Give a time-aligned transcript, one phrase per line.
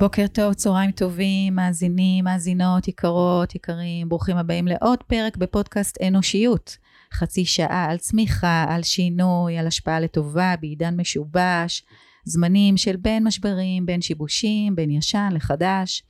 [0.00, 6.76] בוקר טוב, צהריים טובים, מאזינים, מאזינות, יקרות, יקרים, ברוכים הבאים לעוד פרק בפודקאסט אנושיות.
[7.14, 11.84] חצי שעה על צמיחה, על שינוי, על השפעה לטובה בעידן משובש,
[12.24, 16.02] זמנים של בין משברים, בין שיבושים, בין ישן לחדש.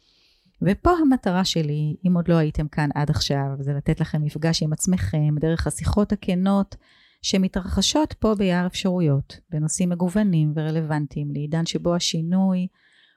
[0.62, 4.72] ופה המטרה שלי, אם עוד לא הייתם כאן עד עכשיו, זה לתת לכם מפגש עם
[4.72, 6.76] עצמכם דרך השיחות הכנות
[7.22, 12.66] שמתרחשות פה ביער אפשרויות, בנושאים מגוונים ורלוונטיים לעידן שבו השינוי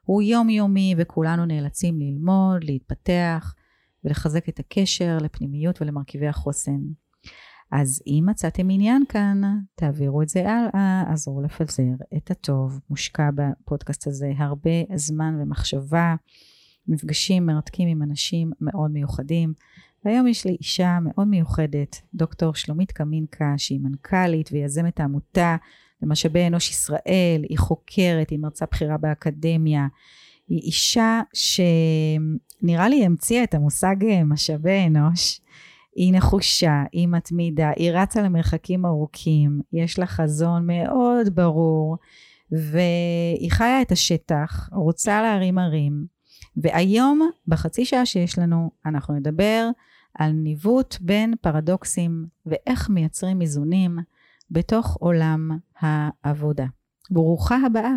[0.05, 3.53] הוא יומיומי וכולנו נאלצים ללמוד, להתפתח
[4.03, 6.80] ולחזק את הקשר לפנימיות ולמרכיבי החוסן.
[7.71, 9.41] אז אם מצאתם עניין כאן,
[9.75, 12.80] תעבירו את זה הלאה, עזרו לפזר את הטוב.
[12.89, 16.16] מושקע בפודקאסט הזה הרבה זמן ומחשבה,
[16.88, 19.53] מפגשים מרתקים עם אנשים מאוד מיוחדים.
[20.05, 25.55] והיום יש לי אישה מאוד מיוחדת, דוקטור שלומית קמינקה, שהיא מנכ"לית ויזמת העמותה
[26.03, 29.87] למשאבי אנוש ישראל, היא חוקרת, היא מרצה בכירה באקדמיה.
[30.47, 35.41] היא אישה שנראה לי המציאה את המושג משאבי אנוש.
[35.95, 41.97] היא נחושה, היא מתמידה, היא רצה למרחקים ארוכים, יש לה חזון מאוד ברור,
[42.51, 46.05] והיא חיה את השטח, רוצה להרים ערים.
[46.57, 49.69] והיום, בחצי שעה שיש לנו, אנחנו נדבר
[50.17, 53.97] על ניווט בין פרדוקסים ואיך מייצרים איזונים
[54.52, 56.66] בתוך עולם העבודה.
[57.11, 57.94] ברוכה הבאה.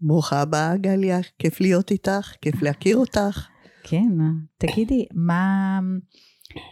[0.00, 3.48] ברוכה הבאה, גליה, כיף להיות איתך, כיף להכיר אותך.
[3.82, 4.08] כן,
[4.58, 5.80] תגידי, מה...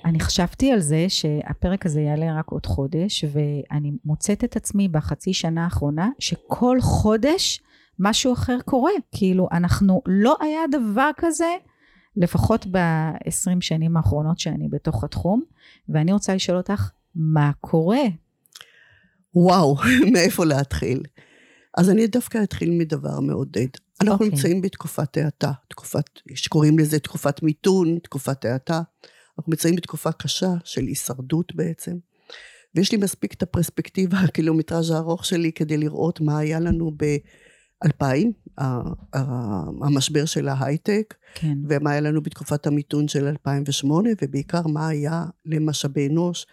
[0.04, 5.32] אני חשבתי על זה שהפרק הזה יעלה רק עוד חודש, ואני מוצאת את עצמי בחצי
[5.32, 7.62] שנה האחרונה, שכל חודש
[7.98, 8.92] משהו אחר קורה.
[9.12, 11.54] כאילו, אנחנו, לא היה דבר כזה,
[12.16, 15.42] לפחות ב-20 שנים האחרונות שאני בתוך התחום,
[15.88, 18.02] ואני רוצה לשאול אותך, מה קורה?
[19.36, 19.76] וואו,
[20.12, 21.02] מאיפה להתחיל?
[21.76, 23.66] אז אני דווקא אתחיל מדבר מעודד.
[24.00, 24.14] אנחנו okay.
[24.14, 24.28] אוקיי.
[24.28, 26.04] נמצאים בתקופת האטה, תקופת,
[26.34, 28.80] שקוראים לזה תקופת מיתון, תקופת האטה.
[29.38, 31.96] אנחנו נמצאים בתקופה קשה של הישרדות בעצם.
[32.74, 38.62] ויש לי מספיק את הפרספקטיבה, הקילומטראז' הארוך שלי, כדי לראות מה היה לנו ב-2000,
[39.82, 41.58] המשבר של ההייטק, כן.
[41.68, 46.46] ומה היה לנו בתקופת המיתון של 2008, ובעיקר מה היה למשאבי אנוש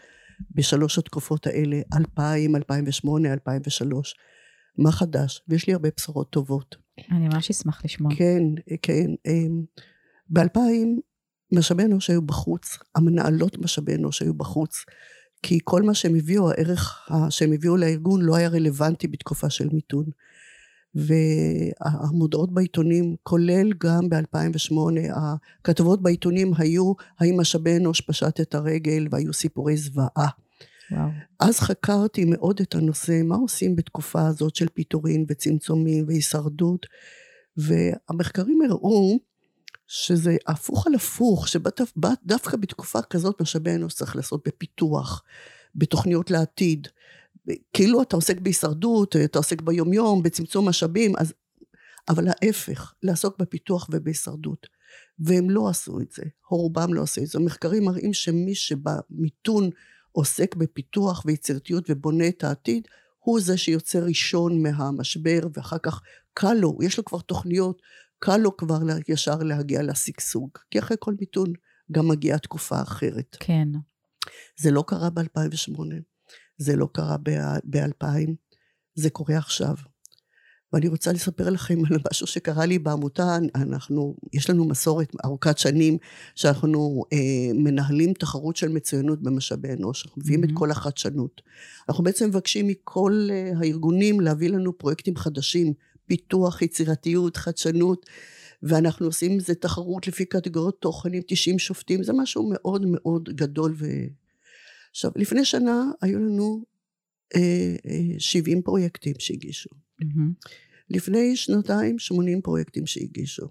[0.51, 4.15] בשלוש התקופות האלה, 2000, 2008, 2003.
[4.77, 5.41] מה חדש?
[5.47, 6.75] ויש לי הרבה בשורות טובות.
[7.11, 8.15] אני ממש אשמח לשמוע.
[8.15, 8.43] כן,
[8.81, 9.11] כן.
[9.25, 9.63] אמ,
[10.29, 10.59] ב-2000
[11.51, 14.85] משאבי אנוש היו בחוץ, המנהלות משאבי אנוש היו בחוץ,
[15.43, 20.05] כי כל מה שהם הביאו, הערך שהם הביאו לארגון לא היה רלוונטי בתקופה של מיתון.
[20.95, 24.73] והמודעות בעיתונים, כולל גם ב-2008,
[25.15, 30.29] הכתבות בעיתונים היו האם משאבי אנוש פשט את הרגל והיו סיפורי זוועה.
[30.91, 31.09] וואו.
[31.39, 36.85] אז חקרתי מאוד את הנושא, מה עושים בתקופה הזאת של פיטורין וצמצומים והישרדות,
[37.57, 39.19] והמחקרים הראו
[39.87, 45.23] שזה הפוך על הפוך, שדווקא בתקופה כזאת משאבי אנוש צריך לעשות בפיתוח,
[45.75, 46.87] בתוכניות לעתיד.
[47.73, 51.33] כאילו אתה עוסק בהישרדות, אתה עוסק ביומיום, בצמצום משאבים, אז...
[52.09, 54.67] אבל ההפך, לעסוק בפיתוח ובהישרדות.
[55.19, 57.39] והם לא עשו את זה, או רובם לא עשו את זה.
[57.39, 59.69] המחקרים מראים שמי שבמיתון
[60.11, 62.87] עוסק בפיתוח ויצירתיות ובונה את העתיד,
[63.19, 66.01] הוא זה שיוצא ראשון מהמשבר, ואחר כך
[66.33, 67.81] קל לו, יש לו כבר תוכניות,
[68.19, 70.49] קל לו כבר ישר להגיע לשגשוג.
[70.71, 71.53] כי אחרי כל מיתון
[71.91, 73.37] גם מגיעה תקופה אחרת.
[73.39, 73.67] כן.
[74.57, 75.79] זה לא קרה ב-2008.
[76.57, 77.17] זה לא קרה
[77.63, 78.31] ב-2000,
[78.95, 79.75] זה קורה עכשיו.
[80.73, 85.97] ואני רוצה לספר לכם על משהו שקרה לי בעמותה, אנחנו, יש לנו מסורת ארוכת שנים
[86.35, 87.17] שאנחנו אה,
[87.53, 90.47] מנהלים תחרות של מצוינות במשאבי אנוש, אנחנו מביאים mm-hmm.
[90.47, 91.41] את כל החדשנות.
[91.89, 95.73] אנחנו בעצם מבקשים מכל אה, הארגונים להביא לנו פרויקטים חדשים,
[96.05, 98.05] פיתוח, יצירתיות, חדשנות,
[98.63, 103.85] ואנחנו עושים איזה תחרות לפי קטגוריות תוכנים, 90 שופטים, זה משהו מאוד מאוד גדול ו...
[104.93, 106.63] עכשיו, לפני שנה היו לנו
[107.35, 109.69] אה, אה, 70 פרויקטים שהגישו.
[110.01, 110.49] Mm-hmm.
[110.89, 113.47] לפני שנתיים 80 פרויקטים שהגישו.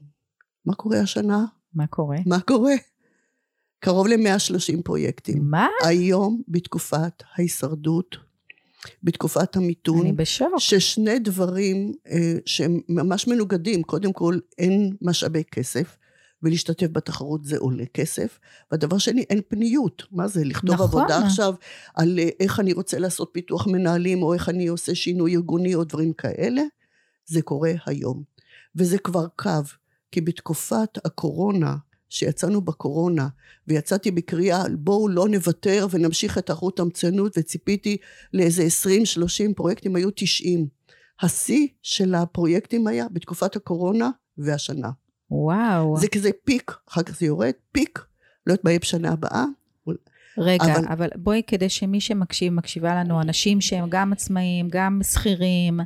[0.67, 1.45] מה קורה השנה?
[1.75, 2.17] מה קורה?
[2.27, 2.75] מה קורה?
[3.79, 5.51] קרוב ל-130 פרויקטים.
[5.51, 5.69] מה?
[5.85, 8.17] היום, בתקופת ההישרדות,
[9.03, 10.01] בתקופת המיתון.
[10.01, 10.49] אני בשוק.
[10.59, 13.83] ששני דברים אה, שהם ממש מנוגדים.
[13.83, 15.97] קודם כל, אין משאבי כסף.
[16.43, 18.39] ולהשתתף בתחרות זה עולה כסף.
[18.71, 20.03] והדבר שני, אין פניות.
[20.11, 20.87] מה זה, לכתוב נכון.
[20.87, 21.55] עבודה עכשיו
[21.95, 25.85] על אה, איך אני רוצה לעשות פיתוח מנהלים, או איך אני עושה שינוי ארגוני, או
[25.85, 26.63] דברים כאלה?
[27.27, 28.23] זה קורה היום.
[28.77, 29.51] וזה כבר קו,
[30.13, 31.77] כי בתקופת הקורונה,
[32.09, 33.29] שיצאנו בקורונה,
[33.69, 37.97] ויצאתי בקריאה, בואו לא נוותר ונמשיך את תחרות המצוינות, וציפיתי
[38.33, 38.67] לאיזה
[39.51, 40.67] 20-30 פרויקטים, היו 90.
[41.21, 44.91] השיא של הפרויקטים היה בתקופת הקורונה והשנה.
[45.33, 45.97] וואו.
[45.97, 47.99] זה כזה פיק, אחר כך זה יורד, פיק,
[48.47, 49.45] לא יודעת מה יהיה בשנה הבאה.
[50.39, 50.85] רגע, אבל...
[50.89, 55.81] אבל בואי, כדי שמי שמקשיב, מקשיבה לנו, אנשים שהם גם עצמאים, גם שכירים,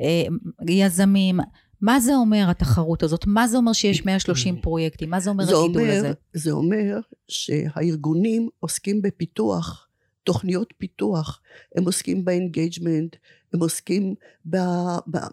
[0.00, 0.24] אה,
[0.68, 1.40] יזמים,
[1.80, 3.26] מה זה אומר התחרות הזאת?
[3.26, 5.10] מה זה אומר שיש 130 פרויקטים?
[5.10, 6.12] מה זה אומר זה הגידול אומר, הזה?
[6.32, 9.88] זה אומר שהארגונים עוסקים בפיתוח,
[10.24, 11.40] תוכניות פיתוח,
[11.76, 13.16] הם עוסקים ב engagement,
[13.54, 14.14] הם עוסקים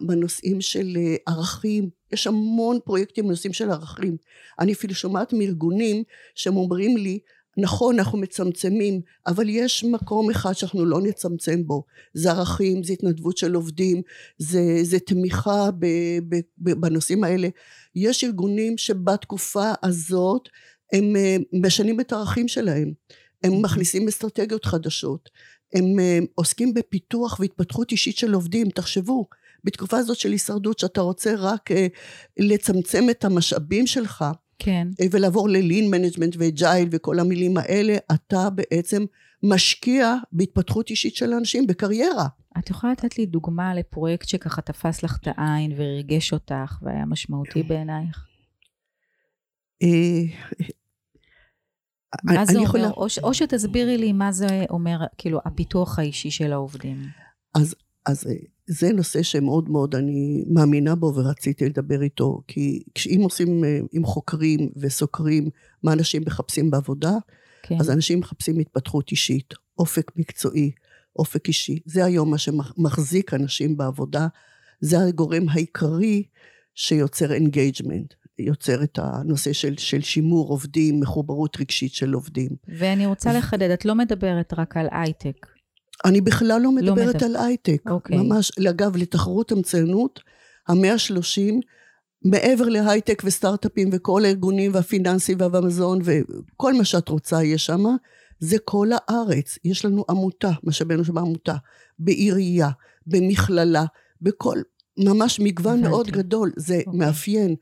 [0.00, 4.16] בנושאים של אה, ערכים, יש המון פרויקטים בנושאים של ערכים.
[4.58, 6.02] אני אפילו שומעת מארגונים
[6.34, 7.18] שהם אומרים לי,
[7.56, 11.84] נכון אנחנו מצמצמים אבל יש מקום אחד שאנחנו לא נצמצם בו.
[12.14, 14.02] זה ערכים זה התנדבות של עובדים
[14.38, 15.86] זה, זה תמיכה ב,
[16.28, 17.48] ב, ב, בנושאים האלה.
[17.94, 20.48] יש ארגונים שבתקופה הזאת
[20.92, 22.92] הם אה, משנים את הערכים שלהם
[23.42, 23.62] הם.
[23.62, 25.30] מכניסים אסטרטגיות חדשות
[25.74, 29.26] הם אה, עוסקים בפיתוח והתפתחות אישית של עובדים תחשבו
[29.64, 31.86] בתקופה הזאת של הישרדות שאתה רוצה רק אה,
[32.38, 34.24] לצמצם את המשאבים שלך
[34.58, 34.88] כן.
[35.00, 39.04] אה, ולעבור ל lean management ו agile וכל המילים האלה, אתה בעצם
[39.42, 42.26] משקיע בהתפתחות אישית של אנשים, בקריירה.
[42.58, 47.62] את יכולה לתת לי דוגמה לפרויקט שככה תפס לך את העין וריגש אותך והיה משמעותי
[47.62, 48.26] בעינייך?
[52.14, 52.64] אה, מה זה אומר?
[52.64, 52.90] יכולה...
[52.90, 57.02] או, או שתסבירי לי מה זה אומר, כאילו, הפיתוח האישי של העובדים.
[57.54, 57.74] אז,
[58.06, 58.32] אז אה,
[58.66, 64.04] זה נושא שמאוד מאוד אני מאמינה בו ורציתי לדבר איתו, כי אם עושים, אה, עם
[64.04, 65.48] חוקרים וסוקרים
[65.82, 67.12] מה אנשים מחפשים בעבודה,
[67.62, 67.76] כן.
[67.80, 70.70] אז אנשים מחפשים התפתחות אישית, אופק מקצועי,
[71.16, 71.78] אופק אישי.
[71.84, 74.26] זה היום מה שמחזיק אנשים בעבודה,
[74.80, 76.22] זה הגורם העיקרי
[76.74, 78.14] שיוצר engagement,
[78.46, 82.50] יוצר את הנושא של, של שימור עובדים, מחוברות רגשית של עובדים.
[82.78, 85.46] ואני רוצה לחדד, את לא מדברת רק על הייטק.
[86.04, 87.26] אני בכלל לא מדברת לא מדבר.
[87.26, 87.82] על הייטק.
[87.90, 88.16] אוקיי.
[88.16, 90.20] ממש, אגב, לתחרות המצוינות,
[90.68, 91.60] המאה שלושים,
[92.24, 97.84] מעבר להייטק וסטארט-אפים וכל הארגונים והפיננסים והמזון וכל מה שאת רוצה יש שם,
[98.38, 99.58] זה כל הארץ.
[99.64, 101.54] יש לנו עמותה, משאבי אנוש בעמותה,
[101.98, 102.68] בעירייה,
[103.06, 103.84] במכללה,
[104.20, 104.58] בכל,
[105.04, 105.80] ממש מגוון.
[105.80, 106.86] מאוד גדול, זה okay.
[106.86, 106.98] אוקיי.
[106.98, 107.54] מאפיין.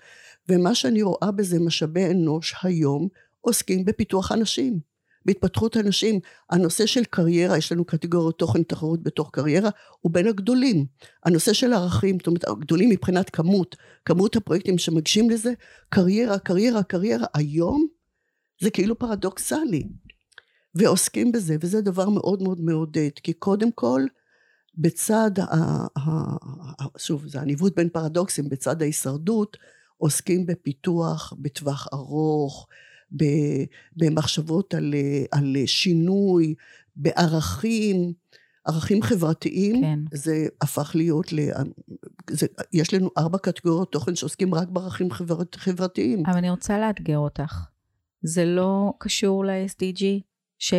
[0.48, 3.08] ומה שאני רואה בזה משאבי אנוש היום,
[3.40, 4.80] עוסקים בפיתוח אנשים.
[5.24, 6.20] בהתפתחות אנשים.
[6.50, 9.70] הנושא של קריירה, יש לנו קטגוריות תוכן תחרות בתוך קריירה,
[10.00, 10.86] הוא בין הגדולים.
[11.24, 15.52] הנושא של ערכים, זאת אומרת, הגדולים מבחינת כמות, כמות הפרויקטים שמגשים לזה,
[15.88, 17.86] קריירה, קריירה, קריירה, היום
[18.60, 19.88] זה כאילו פרדוקסלי.
[20.74, 24.02] ועוסקים בזה, וזה דבר מאוד מאוד מעודד, כי קודם כל,
[24.78, 25.86] בצד, ה,
[26.98, 29.56] שוב, זה הניווט בין פרדוקסים, בצד ההישרדות,
[29.96, 32.66] עוסקים בפיתוח בטווח ארוך,
[33.96, 34.94] במחשבות על,
[35.32, 36.54] על שינוי,
[36.96, 38.12] בערכים,
[38.64, 39.98] ערכים חברתיים, כן.
[40.12, 41.38] זה הפך להיות, ל...
[42.30, 46.26] זה, יש לנו ארבע קטגוריות תוכן שעוסקים רק בערכים חבר, חברתיים.
[46.26, 47.64] אבל אני רוצה לאתגר אותך.
[48.22, 50.04] זה לא קשור ל-SDG,
[50.58, 50.74] ש...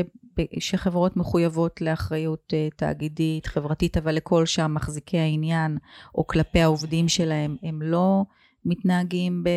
[0.60, 5.78] שחברות מחויבות לאחריות uh, תאגידית, חברתית, אבל לכל שם מחזיקי העניין,
[6.16, 8.24] או כלפי העובדים שלהם, הם לא
[8.66, 9.50] מתנהגים ב...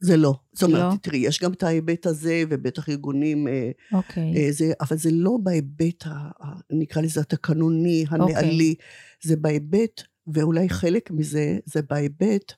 [0.00, 0.34] זה לא.
[0.52, 0.98] זאת אומרת, לא?
[1.02, 4.32] תראי, יש גם את ההיבט הזה, ובטח ארגונים, אה, אוקיי.
[4.36, 8.74] אה, זה, אבל זה לא בהיבט, ה, ה, נקרא לזה התקנוני, הנהלי, אוקיי.
[9.22, 12.52] זה בהיבט, ואולי חלק מזה, זה בהיבט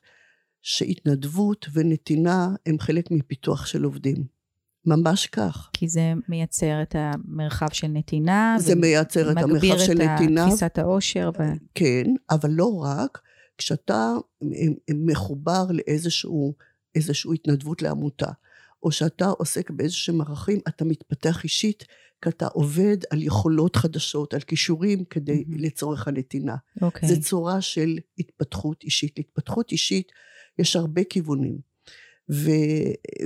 [0.61, 4.36] שהתנדבות ונתינה הם חלק מפיתוח של עובדים.
[4.87, 5.69] ממש כך.
[5.73, 8.55] כי זה מייצר את המרחב של נתינה.
[8.59, 10.15] זה מייצר את המרחב של נתינה.
[10.21, 11.29] מגביר את תפיסת העושר.
[11.39, 11.43] ו...
[11.75, 13.21] כן, אבל לא רק.
[13.57, 14.13] כשאתה
[14.93, 16.53] מחובר לאיזשהו
[16.95, 18.31] איזושהי התנדבות לעמותה,
[18.83, 21.83] או שאתה עוסק באיזשהם ערכים, אתה מתפתח אישית,
[22.21, 25.61] כי אתה עובד על יכולות חדשות, על כישורים כדי mm-hmm.
[25.61, 26.55] לצורך הנתינה.
[26.55, 26.81] Okay.
[26.85, 27.09] אוקיי.
[27.09, 29.17] זה צורה של התפתחות אישית.
[29.17, 30.11] להתפתחות אישית
[30.59, 31.59] יש הרבה כיוונים.
[32.31, 32.51] ו,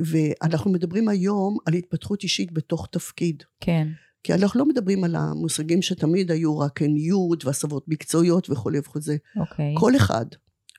[0.06, 3.44] ואנחנו מדברים היום על התפתחות אישית בתוך תפקיד.
[3.60, 3.88] כן.
[4.24, 9.18] כי אנחנו לא מדברים על המושגים שתמיד היו רק ניוד והסבות מקצועיות וכולי וכולי.
[9.40, 9.74] אוקיי.
[9.78, 10.26] כל אחד,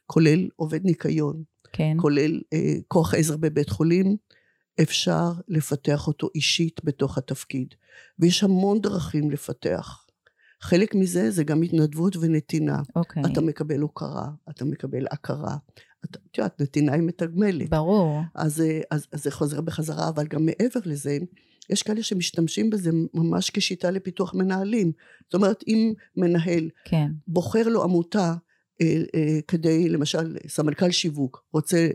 [0.06, 1.96] כולל עובד ניקיון, כן.
[2.00, 4.16] כולל אה, כוח עזר בבית חולים,
[4.82, 7.74] אפשר לפתח אותו אישית בתוך התפקיד.
[8.18, 10.04] ויש המון דרכים לפתח.
[10.60, 12.82] חלק מזה זה גם התנדבות ונתינה.
[12.96, 13.22] אוקיי.
[13.32, 15.56] אתה מקבל הוקרה, אתה מקבל הכרה.
[16.04, 17.70] את יודעת, נתינה היא מתגמלת.
[17.70, 18.20] ברור.
[18.34, 21.18] אז, אה, אז, אז זה חוזר בחזרה, אבל גם מעבר לזה,
[21.70, 24.92] יש כאלה שמשתמשים בזה ממש כשיטה לפיתוח מנהלים.
[25.24, 27.10] זאת אומרת, אם מנהל כן.
[27.28, 28.34] בוחר לו עמותה
[28.80, 31.88] אה, אה, כדי, למשל, סמנכ"ל שיווק רוצה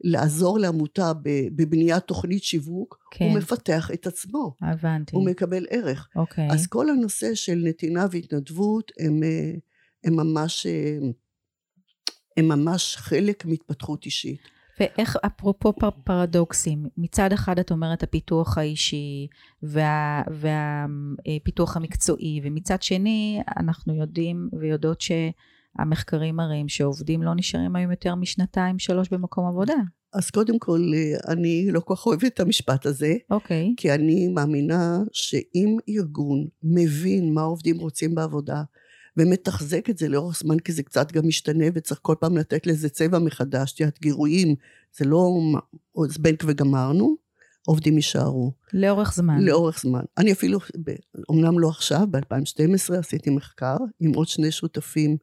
[0.00, 3.24] לעזור לעמותה בבניית תוכנית שיווק, כן.
[3.24, 4.54] הוא מפתח את עצמו.
[4.62, 5.16] הבנתי.
[5.16, 6.08] הוא מקבל ערך.
[6.16, 6.48] אוקיי.
[6.50, 9.20] אז כל הנושא של נתינה והתנדבות הם,
[10.04, 10.66] הם ממש...
[12.40, 14.40] הם ממש חלק מהתפתחות אישית.
[14.80, 19.26] ואיך, אפרופו פר, פרדוקסים, מצד אחד את אומרת הפיתוח האישי
[19.62, 27.90] והפיתוח וה, וה, המקצועי, ומצד שני אנחנו יודעים ויודעות שהמחקרים מראים שעובדים לא נשארים היום
[27.90, 29.76] יותר משנתיים שלוש במקום עבודה.
[30.12, 30.80] אז קודם כל,
[31.28, 33.14] אני לא כל כך אוהבת את המשפט הזה.
[33.30, 33.70] אוקיי.
[33.70, 33.74] Okay.
[33.76, 38.62] כי אני מאמינה שאם ארגון מבין מה העובדים רוצים בעבודה,
[39.16, 42.88] ומתחזק את זה לאורך זמן, כי זה קצת גם משתנה, וצריך כל פעם לתת לזה
[42.88, 44.54] צבע מחדש, תיאת גירויים,
[44.98, 45.28] זה לא
[46.08, 47.16] זבנק וגמרנו,
[47.66, 48.52] עובדים יישארו.
[48.72, 49.40] לאורך זמן.
[49.40, 50.02] לאורך זמן.
[50.18, 50.58] אני אפילו,
[51.30, 55.16] אמנם לא עכשיו, ב-2012 עשיתי מחקר עם עוד שני שותפים,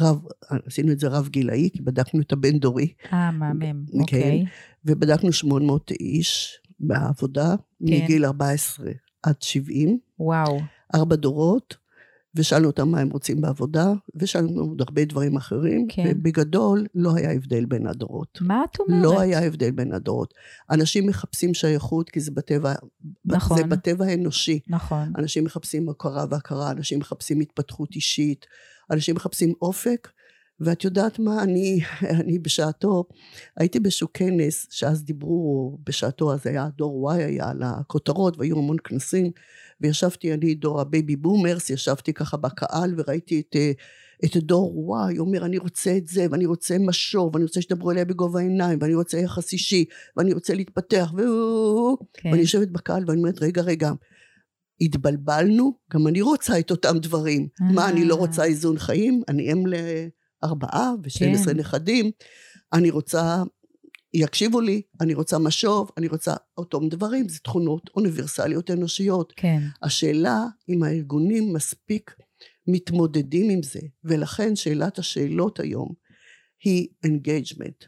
[0.00, 0.24] רב,
[0.66, 2.92] עשינו את זה רב גילאי, כי בדקנו את הבן דורי.
[3.12, 4.44] אה, מהמם, כן, אוקיי.
[4.84, 7.54] ובדקנו 800 איש בעבודה,
[7.86, 8.02] כן.
[8.02, 8.90] מגיל 14
[9.22, 9.98] עד 70.
[10.18, 10.60] וואו.
[10.94, 11.76] ארבע דורות,
[12.34, 16.04] ושאלנו אותם מה הם רוצים בעבודה, ושאלנו עוד הרבה דברים אחרים, כן.
[16.06, 18.38] ובגדול לא היה הבדל בין הדורות.
[18.40, 19.02] מה את אומרת?
[19.02, 20.34] לא היה הבדל בין הדורות.
[20.70, 22.74] אנשים מחפשים שייכות כי זה בטבע,
[23.24, 23.56] נכון.
[23.56, 24.60] זה בטבע האנושי.
[24.68, 25.12] נכון.
[25.18, 28.46] אנשים מחפשים הכרה והכרה, אנשים מחפשים התפתחות אישית,
[28.90, 30.08] אנשים מחפשים אופק,
[30.60, 31.80] ואת יודעת מה, אני,
[32.20, 33.04] אני בשעתו,
[33.56, 38.76] הייתי באיזשהו כנס, שאז דיברו, בשעתו אז היה דור Y היה על הכותרות, והיו המון
[38.84, 39.30] כנסים,
[39.82, 43.72] וישבתי אני, דור ה baby boomers, ישבתי ככה בקהל וראיתי את, אה,
[44.24, 48.04] את דור Y, אומר אני רוצה את זה, ואני רוצה משוב, ואני רוצה שתדברו אליי
[48.04, 49.84] בגובה העיניים, ואני רוצה יחס אישי,
[50.16, 51.20] ואני רוצה להתפתח, ו...
[52.12, 52.28] כן.
[52.28, 53.90] ואני יושבת בקהל ואני אומרת, רגע, רגע,
[54.80, 57.48] התבלבלנו, גם אני רוצה את אותם דברים.
[57.74, 59.22] מה, אני לא רוצה איזון חיים?
[59.28, 59.64] אני אם
[60.42, 61.60] לארבעה ושתים עשרה כן.
[61.60, 62.10] נכדים.
[62.72, 63.42] אני רוצה
[64.14, 69.32] יקשיבו לי, אני רוצה משוב, אני רוצה אותם דברים, זה תכונות אוניברסליות אנושיות.
[69.36, 69.62] כן.
[69.82, 72.16] השאלה אם הארגונים מספיק
[72.66, 75.88] מתמודדים עם זה, ולכן שאלת השאלות היום
[76.64, 77.84] היא engagement.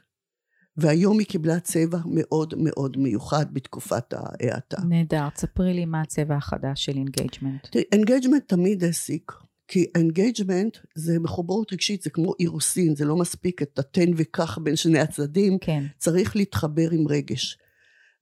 [0.77, 4.83] והיום היא קיבלה צבע מאוד מאוד מיוחד בתקופת ההאטה.
[4.89, 7.77] נהדר, תספרי לי מה הצבע החדש של engagement.
[7.93, 9.33] Engagement תמיד העסיק.
[9.69, 14.77] כי engagement זה מחוברות רגשית, זה כמו אירוסין, זה לא מספיק את התן וקח בין
[14.77, 15.85] שני הצדדים, כן.
[15.99, 17.59] צריך להתחבר עם רגש.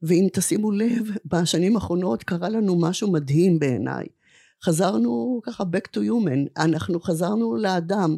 [0.02, 4.06] ואם תשימו לב, בשנים האחרונות קרה לנו משהו מדהים בעיניי.
[4.64, 8.16] חזרנו ככה back to human, אנחנו חזרנו לאדם.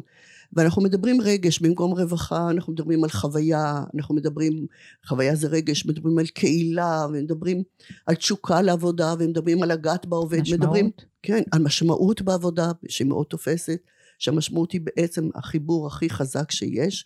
[0.53, 4.65] ואנחנו מדברים רגש במקום רווחה, אנחנו מדברים על חוויה, אנחנו מדברים,
[5.07, 7.63] חוויה זה רגש, מדברים על קהילה, ומדברים
[8.05, 10.59] על תשוקה לעבודה, ומדברים על הגת בעובד, משמעות.
[10.59, 10.91] מדברים,
[11.23, 13.79] כן, על משמעות בעבודה, שהיא מאוד תופסת,
[14.19, 17.05] שהמשמעות היא בעצם החיבור הכי חזק שיש,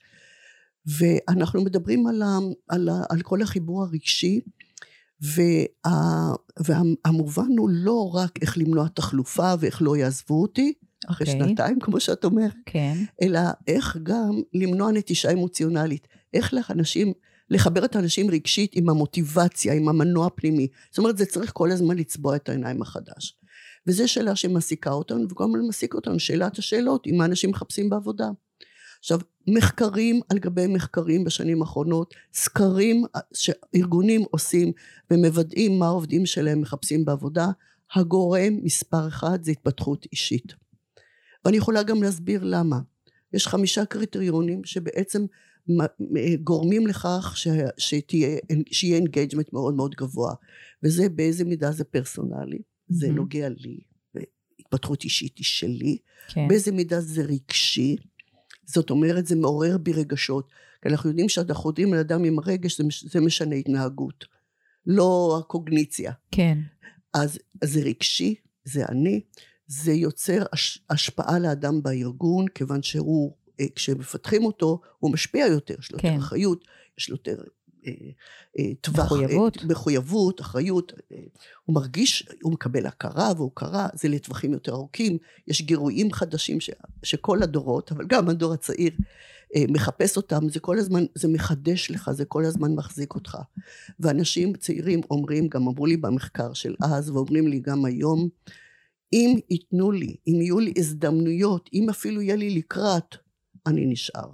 [0.85, 4.39] ואנחנו מדברים על, ה, על, ה, על כל החיבור הרגשי,
[5.21, 10.73] וה, והמובן הוא לא רק איך למנוע תחלופה ואיך לא יעזבו אותי,
[11.07, 11.31] אחרי okay.
[11.31, 11.47] אוקיי.
[11.47, 12.97] שנתיים, כמו שאת אומרת, כן.
[13.21, 17.13] אלא איך גם למנוע נטישה אמוציונלית, איך לאנשים,
[17.49, 20.67] לחבר את האנשים רגשית עם המוטיבציה, עם המנוע הפנימי.
[20.89, 23.37] זאת אומרת, זה צריך כל הזמן לצבוע את העיניים מחדש.
[23.87, 28.29] וזו שאלה שמעסיקה אותנו, הזמן מעסיק אותנו, שאלת השאלות, אם האנשים מחפשים בעבודה.
[28.99, 34.71] עכשיו, מחקרים על גבי מחקרים בשנים האחרונות, סקרים שארגונים עושים
[35.11, 37.47] ומוודאים מה העובדים שלהם מחפשים בעבודה,
[37.95, 40.68] הגורם מספר אחד זה התפתחות אישית.
[41.45, 42.79] ואני יכולה גם להסביר למה.
[43.33, 45.25] יש חמישה קריטריונים שבעצם
[46.43, 48.37] גורמים לכך ש, שתהיה,
[48.71, 50.33] שיהיה engagement מאוד מאוד גבוה
[50.83, 52.93] וזה באיזה מידה זה פרסונלי, mm-hmm.
[52.93, 53.79] זה נוגע לי,
[54.59, 56.47] התפתחות אישית היא שלי, כן.
[56.47, 57.95] באיזה מידה זה רגשי,
[58.65, 60.47] זאת אומרת זה מעורר בי רגשות,
[60.81, 64.25] כי אנחנו יודעים שאנחנו יודעים על אדם עם רגש זה, זה משנה התנהגות,
[64.85, 66.11] לא הקוגניציה.
[66.31, 66.57] כן.
[67.13, 69.21] אז זה רגשי, זה אני,
[69.69, 70.43] זה יוצר
[70.89, 76.07] השפעה לאדם בארגון, כיוון שהוא, אה, כשמפתחים אותו, הוא משפיע יותר, יש לו כן.
[76.07, 76.65] יותר אחריות,
[76.97, 77.41] יש לו יותר
[77.87, 77.91] אה,
[78.59, 79.63] אה, טווח, מחויבות.
[79.63, 80.93] מחויבות, אחריות,
[81.65, 86.69] הוא מרגיש, הוא מקבל הכרה והוקרה, זה לטווחים יותר ארוכים, יש גירויים חדשים ש,
[87.03, 88.91] שכל הדורות, אבל גם הדור הצעיר
[89.69, 93.37] מחפש אותם, זה כל הזמן, זה מחדש לך, זה כל הזמן מחזיק אותך.
[93.99, 98.29] ואנשים צעירים אומרים, גם אמרו לי במחקר של אז, ואומרים לי גם היום,
[99.13, 103.15] אם ייתנו לי, אם יהיו לי הזדמנויות, אם אפילו יהיה לי לקראת,
[103.67, 104.29] אני נשאר.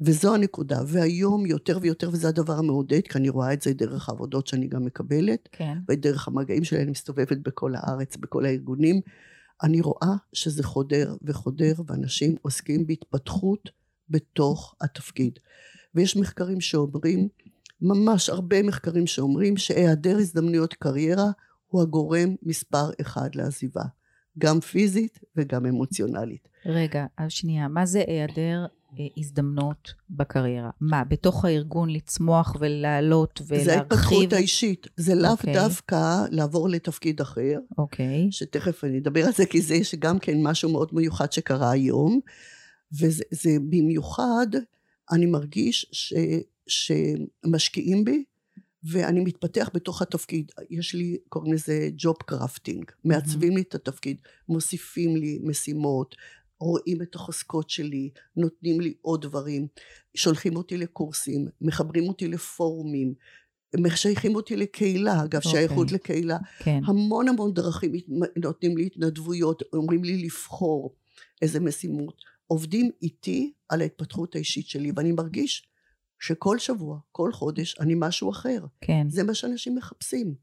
[0.00, 0.80] וזו הנקודה.
[0.86, 4.84] והיום יותר ויותר, וזה הדבר המעודד, כי אני רואה את זה דרך העבודות שאני גם
[4.84, 5.78] מקבלת, כן.
[5.88, 9.00] ודרך המגעים שלי, אני מסתובבת בכל הארץ, בכל הארגונים,
[9.62, 13.70] אני רואה שזה חודר וחודר, ואנשים עוסקים בהתפתחות
[14.08, 15.38] בתוך התפקיד.
[15.94, 17.28] ויש מחקרים שאומרים,
[17.80, 21.30] ממש הרבה מחקרים שאומרים שהיעדר הזדמנויות קריירה
[21.74, 23.82] הוא הגורם מספר אחד לעזיבה,
[24.38, 26.48] גם פיזית וגם אמוציונלית.
[26.66, 28.66] רגע, אז שנייה, מה זה היעדר
[29.16, 30.70] הזדמנות בקריירה?
[30.80, 33.64] מה, בתוך הארגון לצמוח ולעלות ולהרחיב?
[33.64, 34.86] זה ההתפתחות האישית.
[34.96, 35.32] זה לאו okay.
[35.32, 35.54] אוקיי.
[35.54, 37.58] דווקא לעבור לתפקיד אחר.
[37.78, 38.26] אוקיי.
[38.28, 38.32] Okay.
[38.32, 42.20] שתכף אני אדבר על זה, כי זה גם כן משהו מאוד מיוחד שקרה היום.
[42.92, 44.46] וזה במיוחד,
[45.10, 46.14] אני מרגיש ש,
[46.66, 48.24] שמשקיעים בי,
[48.84, 50.52] ואני מתפתח בתוך התפקיד.
[50.70, 52.84] יש לי, קוראים לזה ג'וב קרפטינג.
[53.04, 54.16] מעצבים לי את התפקיד,
[54.48, 56.14] מוסיפים לי משימות,
[56.60, 59.66] רואים את החוזקות שלי, נותנים לי עוד דברים,
[60.14, 63.14] שולחים אותי לקורסים, מחברים אותי לפורומים,
[63.80, 65.46] משייכים אותי לקהילה, אגב, okay.
[65.46, 65.50] אוקיי.
[65.50, 66.38] שייכות לקהילה.
[66.58, 66.80] כן.
[66.86, 67.92] המון המון דרכים
[68.36, 70.94] נותנים לי התנדבויות, אומרים לי לבחור
[71.42, 72.22] איזה משימות.
[72.46, 75.68] עובדים איתי על ההתפתחות האישית שלי, ואני מרגיש
[76.26, 78.64] שכל שבוע, כל חודש, אני משהו אחר.
[78.80, 79.06] כן.
[79.10, 80.34] זה מה שאנשים מחפשים.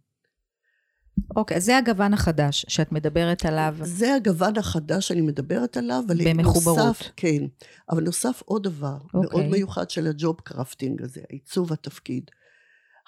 [1.35, 3.75] אוקיי, אז זה הגוון החדש שאת מדברת עליו.
[3.81, 6.77] זה הגוון החדש שאני מדברת עליו, אבל במחוברות.
[6.77, 7.45] נוסף, כן,
[7.89, 9.19] אבל נוסף עוד דבר אוקיי.
[9.21, 12.31] מאוד מיוחד של הג'וב קרפטינג הזה, עיצוב התפקיד.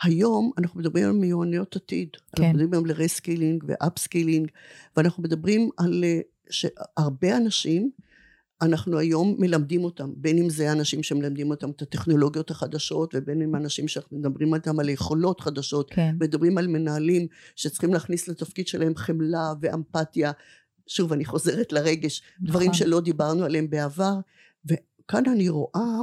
[0.03, 2.10] היום אנחנו מדברים על מיומנויות עתיד.
[2.36, 2.44] כן.
[2.44, 4.52] אנחנו מדברים על reskilling ו upskilling,
[4.98, 7.92] ואנחנו מדברים על אה, שהרבה אנשים
[8.62, 13.56] אנחנו היום מלמדים אותם, בין אם זה אנשים שמלמדים אותם את הטכנולוגיות החדשות ובין אם
[13.56, 16.16] אנשים שאנחנו מדברים איתם על יכולות חדשות, כן.
[16.20, 20.32] מדברים על מנהלים שצריכים להכניס לתפקיד שלהם חמלה ואמפתיה,
[20.88, 22.48] שוב אני חוזרת לרגש, נכון.
[22.48, 24.14] דברים שלא דיברנו עליהם בעבר,
[24.66, 26.00] וכאן אני רואה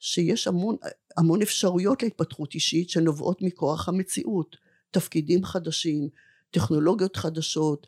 [0.00, 0.76] שיש המון,
[1.16, 4.56] המון אפשרויות להתפתחות אישית שנובעות מכוח המציאות,
[4.90, 6.08] תפקידים חדשים,
[6.50, 7.86] טכנולוגיות חדשות,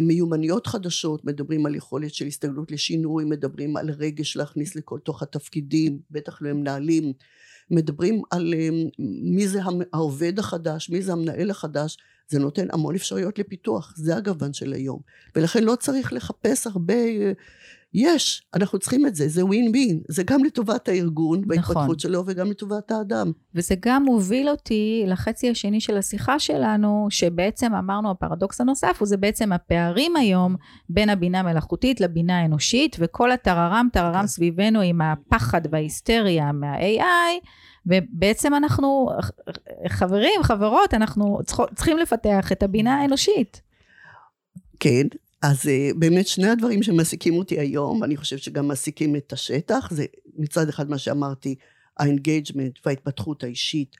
[0.00, 6.00] מיומנויות חדשות, מדברים על יכולת של הסתגלות לשינוי, מדברים על רגש להכניס לכל תוך התפקידים,
[6.10, 7.12] בטח לא מנהלים,
[7.70, 8.54] מדברים על
[9.22, 9.60] מי זה
[9.92, 11.96] העובד החדש, מי זה המנהל החדש,
[12.28, 15.00] זה נותן המון אפשרויות לפיתוח, זה הגוון של היום.
[15.36, 16.94] ולכן לא צריך לחפש הרבה
[17.94, 21.98] יש, אנחנו צריכים את זה, זה ווין ווין, זה גם לטובת הארגון בהתפתחות נכון.
[21.98, 23.32] שלו וגם לטובת האדם.
[23.54, 29.16] וזה גם מוביל אותי לחצי השני של השיחה שלנו, שבעצם אמרנו הפרדוקס הנוסף, הוא זה
[29.16, 30.56] בעצם הפערים היום
[30.88, 34.26] בין הבינה המלאכותית לבינה האנושית, וכל הטררם טררם.
[34.26, 37.46] סביבנו עם הפחד וההיסטריה מה-AI,
[37.88, 39.08] ובעצם אנחנו,
[39.88, 41.38] חברים, חברות, אנחנו
[41.74, 43.62] צריכים לפתח את הבינה האנושית.
[44.80, 45.06] כן,
[45.42, 50.04] אז אה, באמת שני הדברים שמעסיקים אותי היום, אני חושבת שגם מעסיקים את השטח, זה
[50.36, 51.54] מצד אחד מה שאמרתי,
[51.98, 53.96] ה engagement וההתפתחות האישית,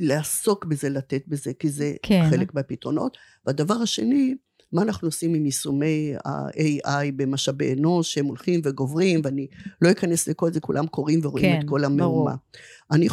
[0.00, 2.26] לעסוק בזה, לתת בזה, כי זה כן.
[2.30, 3.18] חלק מהפתרונות.
[3.46, 4.34] והדבר השני,
[4.72, 9.46] מה אנחנו עושים עם יישומי ה-AI במשאבי אנוש, שהם הולכים וגוברים, ואני
[9.82, 12.34] לא אכנס לכל זה, כולם קוראים ורואים כן, את כל המהומה.
[12.92, 13.08] אני,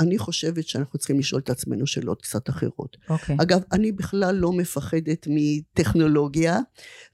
[0.00, 2.96] אני חושבת שאנחנו צריכים לשאול את עצמנו שאלות קצת אחרות.
[2.96, 3.10] Okay.
[3.10, 3.36] אוקיי.
[3.40, 6.58] אגב, אני בכלל לא מפחדת מטכנולוגיה,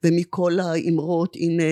[0.04, 1.62] ומכל האמרות, הנה,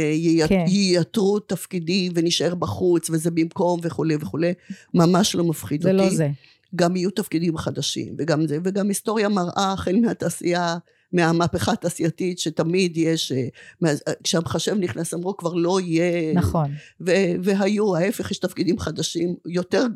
[0.49, 0.65] כן.
[0.69, 4.53] ייתרו תפקידים ונשאר בחוץ, וזה במקום וכולי וכולי,
[4.95, 5.99] ממש לא מפחיד זה אותי.
[5.99, 6.29] זה לא זה.
[6.75, 10.77] גם יהיו תפקידים חדשים, וגם זה, וגם היסטוריה מראה, החל מהתעשייה,
[11.17, 18.31] מהמהפכה התעשייתית שתמיד יש, אה, כשהמחשב נכנס אמרו כבר לא יהיה, נכון, ו- והיו, ההפך
[18.31, 19.87] יש תפקידים חדשים יותר,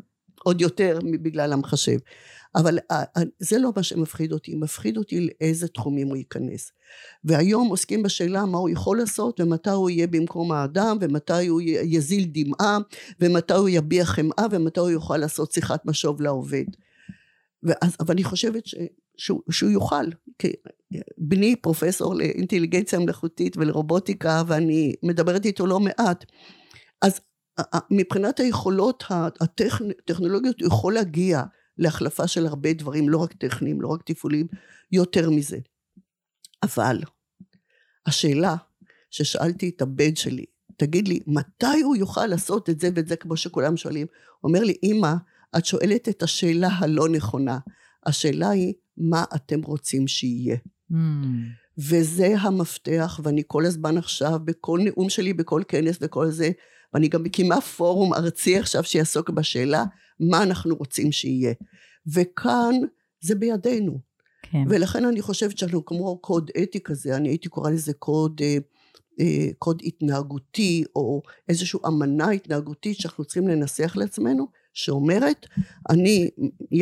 [0.43, 1.97] עוד יותר בגלל המחשב,
[2.55, 6.71] אבל אה, אה, זה לא מה שמפחיד אותי, מפחיד אותי לאיזה תחומים הוא ייכנס.
[7.23, 12.27] והיום עוסקים בשאלה מה הוא יכול לעשות ומתי הוא יהיה במקום האדם ומתי הוא יזיל
[12.31, 12.77] דמעה
[13.19, 16.65] ומתי הוא יביע חמאה ומתי הוא יוכל לעשות שיחת משוב לעובד.
[17.63, 18.75] ואז, אבל אני חושבת ש,
[19.21, 20.05] שהוא, שהוא יוכל,
[20.39, 20.53] כי
[21.17, 26.25] בני פרופסור לאינטליגנציה מלאכותית ולרובוטיקה ואני מדברת איתו לא מעט
[27.01, 27.19] אז
[27.91, 29.03] מבחינת היכולות
[29.41, 31.43] הטכנולוגיות הוא יכול להגיע
[31.77, 34.47] להחלפה של הרבה דברים לא רק טכניים לא רק תפעולים
[34.91, 35.57] יותר מזה.
[36.63, 36.99] אבל
[38.05, 38.55] השאלה
[39.11, 40.45] ששאלתי את הבן שלי
[40.77, 43.15] תגיד לי מתי הוא יוכל לעשות את זה ואת זה?
[43.15, 44.07] כמו שכולם שואלים.
[44.39, 45.13] הוא אומר לי אמא
[45.57, 47.59] את שואלת את השאלה הלא נכונה.
[48.05, 50.57] השאלה היא מה אתם רוצים שיהיה
[50.91, 50.95] Mm.
[51.77, 56.51] וזה המפתח, ואני כל הזמן עכשיו, בכל נאום שלי, בכל כנס וכל זה,
[56.93, 59.83] ואני גם מקימה פורום ארצי עכשיו שיעסוק בשאלה,
[60.19, 61.53] מה אנחנו רוצים שיהיה.
[62.13, 62.75] וכאן
[63.21, 63.99] זה בידינו.
[64.41, 64.63] כן.
[64.69, 68.57] ולכן אני חושבת שאנחנו כמו קוד אתי כזה, אני הייתי קוראה לזה קוד, אה,
[69.19, 75.45] אה, קוד התנהגותי, או איזושהי אמנה התנהגותית שאנחנו צריכים לנסח לעצמנו, שאומרת
[75.89, 76.29] אני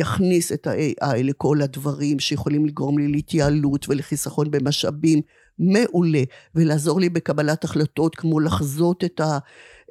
[0.02, 5.20] אכניס את ה-AI לכל הדברים שיכולים לגרום לי להתייעלות ולחיסכון במשאבים
[5.60, 6.22] מעולה
[6.54, 9.38] ולעזור לי בקבלת החלטות כמו לחזות את, ה,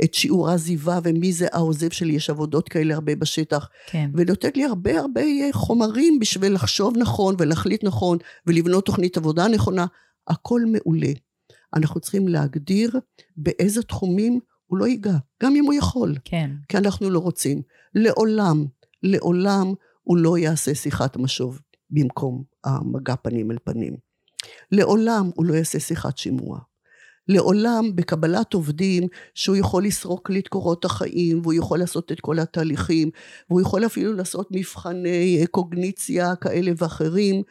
[0.03, 3.69] את שיעור העזיבה ומי זה העוזב שלי יש עבודות כאלה הרבה בשטח.
[3.87, 4.09] כן.
[4.13, 9.85] ונותנת לי הרבה הרבה חומרים בשביל לחשוב נכון ולהחליט נכון ולבנות תוכנית עבודה נכונה.
[10.27, 11.11] הכל מעולה.
[11.75, 12.91] אנחנו צריכים להגדיר
[13.37, 16.15] באיזה תחומים הוא לא ייגע, גם אם הוא יכול.
[16.25, 16.51] כן.
[16.69, 17.61] כי אנחנו לא רוצים.
[17.95, 18.65] לעולם,
[19.03, 23.93] לעולם הוא לא יעשה שיחת משוב במקום המגע פנים אל פנים.
[24.71, 26.59] לעולם הוא לא יעשה שיחת שימוע.
[27.27, 32.39] לעולם בקבלת עובדים שהוא יכול לסרוק לי את קורות החיים והוא יכול לעשות את כל
[32.39, 33.09] התהליכים
[33.49, 37.43] והוא יכול אפילו לעשות מבחני קוגניציה כאלה ואחרים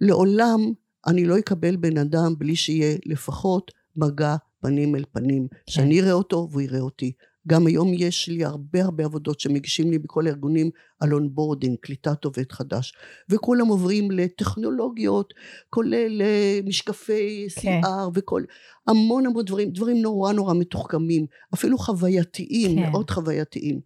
[0.00, 0.60] לעולם
[1.06, 5.56] אני לא אקבל בן אדם בלי שיהיה לפחות מגע פנים אל פנים, כן.
[5.66, 7.12] שאני אראה אותו והוא יראה אותי.
[7.48, 12.52] גם היום יש לי הרבה הרבה עבודות שמגישים לי בכל הארגונים על onboarding, קליטת עובד
[12.52, 12.92] חדש.
[13.28, 15.34] וכולם עוברים לטכנולוגיות,
[15.70, 17.80] כולל אה, משקפי כן.
[17.84, 18.42] CR וכל,
[18.88, 22.90] המון המון דברים, דברים נורא נורא מתוחכמים, אפילו חווייתיים, כן.
[22.90, 23.80] מאוד חווייתיים.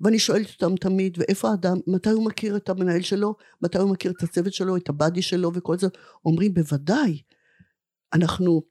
[0.00, 4.12] ואני שואלת אותם תמיד, ואיפה האדם, מתי הוא מכיר את המנהל שלו, מתי הוא מכיר
[4.12, 5.86] את הצוות שלו, את הבאדי שלו וכל זה,
[6.24, 7.22] אומרים בוודאי,
[8.14, 8.62] אנחנו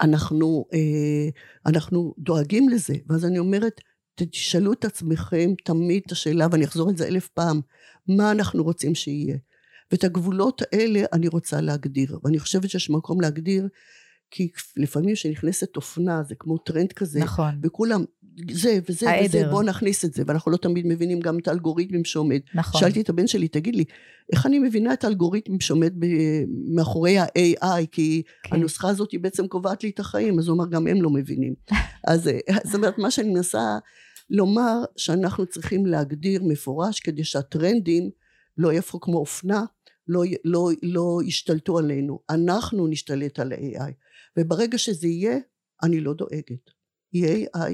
[0.00, 1.28] אנחנו, אה,
[1.66, 2.94] אנחנו דואגים לזה.
[3.08, 3.80] ואז אני אומרת,
[4.14, 7.60] תשאלו את עצמכם תמיד את השאלה, ואני אחזור על זה אלף פעם,
[8.08, 9.36] מה אנחנו רוצים שיהיה?
[9.92, 13.68] ואת הגבולות האלה אני רוצה להגדיר, ואני חושבת שיש מקום להגדיר,
[14.30, 17.58] כי לפעמים כשנכנסת אופנה זה כמו טרנד כזה, נכון.
[17.62, 18.04] וכולם
[18.50, 19.26] זה וזה העדר.
[19.28, 22.40] וזה, בוא נכניס את זה, ואנחנו לא תמיד מבינים גם את האלגוריתמים שעומד.
[22.54, 22.80] נכון.
[22.80, 23.84] שאלתי את הבן שלי, תגיד לי,
[24.32, 25.94] איך אני מבינה את האלגוריתם שעומד
[26.74, 28.56] מאחורי ה-AI, כי כן.
[28.56, 31.54] הנוסחה הזאת היא בעצם קובעת לי את החיים, אז הוא אמר, גם הם לא מבינים.
[32.08, 32.30] אז
[32.64, 33.78] זאת אומרת, מה שאני מנסה
[34.30, 38.10] לומר, שאנחנו צריכים להגדיר מפורש, כדי שהטרנדים
[38.58, 39.64] לא יהפכו כמו אופנה,
[40.08, 42.20] לא, לא, לא ישתלטו עלינו.
[42.30, 43.92] אנחנו נשתלט על ה-AI.
[44.36, 45.38] וברגע שזה יהיה,
[45.82, 46.70] אני לא דואגת.
[47.12, 47.72] יהיה AI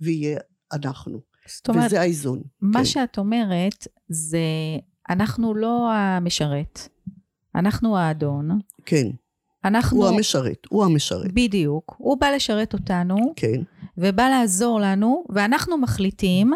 [0.00, 0.38] ויהיה
[0.72, 1.20] אנחנו.
[1.46, 2.42] זאת אומרת, וזה האיזון.
[2.60, 2.84] מה כן.
[2.84, 4.38] שאת אומרת זה,
[5.10, 6.88] אנחנו לא המשרת,
[7.54, 8.58] אנחנו האדון.
[8.86, 9.06] כן.
[9.64, 9.96] אנחנו...
[9.96, 11.32] הוא המשרת, הוא המשרת.
[11.32, 11.94] בדיוק.
[11.98, 13.16] הוא בא לשרת אותנו.
[13.36, 13.62] כן.
[13.98, 16.52] ובא לעזור לנו, ואנחנו מחליטים,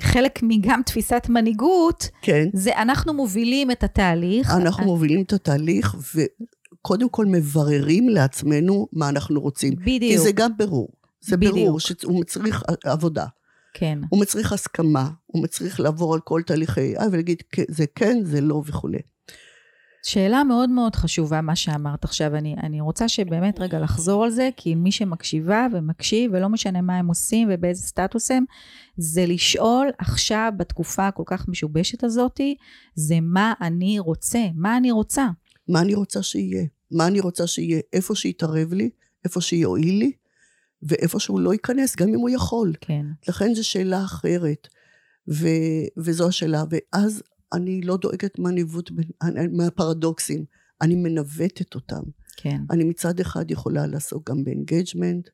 [0.00, 2.48] חלק מגם תפיסת מנהיגות, כן.
[2.52, 4.50] זה אנחנו מובילים את התהליך.
[4.50, 9.74] אנחנו מובילים את התהליך, וקודם כל מבררים לעצמנו מה אנחנו רוצים.
[9.76, 10.02] בדיוק.
[10.02, 10.88] כי זה גם ברור.
[11.20, 11.54] זה בדיוק.
[11.54, 13.26] ברור שהוא מצריך עבודה.
[13.74, 13.98] כן.
[14.08, 18.62] הוא מצריך הסכמה, הוא מצריך לעבור על כל תהליכי AI ולהגיד זה כן, זה לא
[18.66, 18.98] וכולי.
[20.02, 24.50] שאלה מאוד מאוד חשובה מה שאמרת עכשיו, אני, אני רוצה שבאמת רגע לחזור על זה,
[24.56, 28.44] כי מי שמקשיבה ומקשיב, ולא משנה מה הם עושים ובאיזה סטטוס הם,
[28.96, 32.56] זה לשאול עכשיו בתקופה הכל כך משובשת הזאתי,
[32.94, 35.26] זה מה אני רוצה, מה אני רוצה.
[35.68, 38.90] מה אני רוצה שיהיה, מה אני רוצה שיהיה, איפה שיתערב לי,
[39.24, 40.12] איפה שיועיל לי,
[40.82, 42.72] ואיפה שהוא לא ייכנס, גם אם הוא יכול.
[42.80, 43.06] כן.
[43.28, 44.68] לכן זו שאלה אחרת,
[45.28, 45.46] ו,
[45.98, 46.64] וזו השאלה.
[46.70, 48.90] ואז אני לא דואגת מהניווט,
[49.52, 50.44] מהפרדוקסים,
[50.80, 52.02] אני מנווטת אותם.
[52.36, 52.60] כן.
[52.70, 55.28] אני מצד אחד יכולה לעסוק גם ב engagement,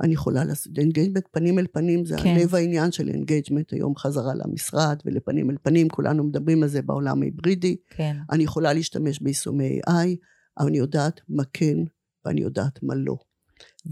[0.00, 2.28] אני יכולה לעשות, engagement פנים אל פנים, זה כן.
[2.28, 7.22] הלב העניין של engagement היום חזרה למשרד ולפנים אל פנים, כולנו מדברים על זה בעולם
[7.22, 7.76] ההיברידי.
[7.90, 8.16] כן.
[8.30, 10.16] אני יכולה להשתמש ביישומי AI,
[10.58, 11.76] אבל אני יודעת מה כן
[12.24, 13.16] ואני יודעת מה לא.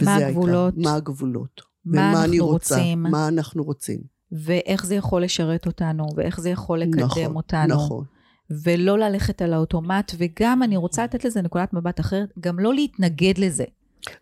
[0.03, 0.75] מה הגבולות?
[0.77, 1.61] מה הגבולות.
[1.85, 3.03] מה אנחנו אני רוצה, רוצים.
[3.03, 4.01] מה אנחנו רוצים.
[4.33, 7.75] ואיך זה יכול לשרת אותנו, ואיך זה יכול לקדם נכון, אותנו.
[7.75, 8.05] נכון.
[8.65, 13.39] ולא ללכת על האוטומט, וגם אני רוצה לתת לזה נקודת מבט אחרת, גם לא להתנגד
[13.39, 13.65] לזה.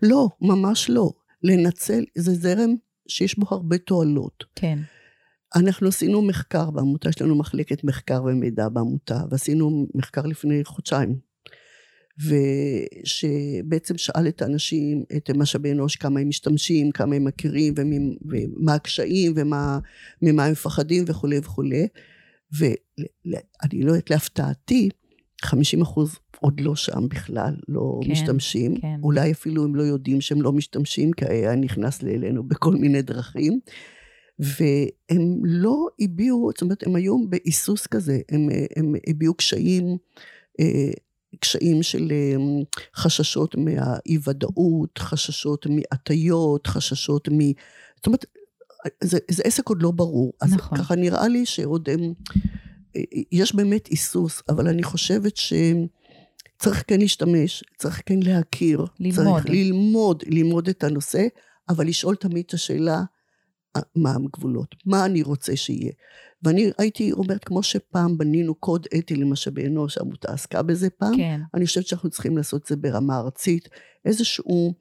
[0.03, 1.11] לא, ממש לא.
[1.43, 2.75] לנצל, זה זרם
[3.09, 4.45] שיש בו הרבה תועלות.
[4.55, 4.79] כן.
[5.57, 11.19] אנחנו עשינו מחקר בעמותה, יש לנו מחלקת מחקר ומידע בעמותה, ועשינו מחקר לפני חודשיים,
[12.19, 17.75] ושבעצם שאל את האנשים, את משאבי אנוש, כמה הם משתמשים, כמה הם מכירים,
[18.23, 19.79] ומה הקשיים, ומה
[20.23, 21.87] ממה הם מפחדים וכולי וכולי.
[22.53, 24.89] ואני לא יודעת, להפתעתי,
[25.43, 28.81] 50 אחוז עוד לא שם בכלל, לא כן, משתמשים.
[28.81, 29.01] כן.
[29.03, 33.61] אולי אפילו הם לא יודעים שהם לא משתמשים, כי היה נכנס אלינו בכל מיני דרכים.
[34.39, 39.97] והם לא הביעו, זאת אומרת, הם היו בהיסוס כזה, הם, הם הביעו קשיים
[40.61, 40.93] אה,
[41.41, 42.63] קשיים של אמ,
[42.97, 47.39] חששות מהאי ודאות, חששות מהטיות, חששות מ...
[47.97, 48.25] זאת אומרת,
[49.05, 50.33] זה, זה עסק עוד לא ברור.
[50.41, 50.79] אז נכון.
[50.79, 52.13] ככה נראה לי שעוד הם...
[53.33, 58.87] יש באמת היסוס, אבל אני חושבת שצריך כן להשתמש, צריך כן להכיר.
[59.01, 59.25] ללמוד.
[59.25, 61.27] צריך ללמוד, ללמוד את הנושא,
[61.69, 63.03] אבל לשאול תמיד את השאלה,
[63.97, 65.93] מה הגבולות, מה אני רוצה שיהיה.
[66.43, 71.41] ואני הייתי אומרת, כמו שפעם בנינו קוד אתי למשאבי אנוש, העמותה עסקה בזה פעם, כן.
[71.55, 73.69] אני חושבת שאנחנו צריכים לעשות את זה ברמה ארצית,
[74.05, 74.75] איזשהו